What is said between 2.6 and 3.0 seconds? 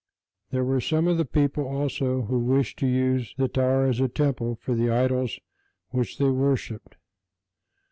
to